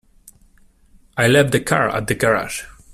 [1.15, 2.63] I left the car at the garage.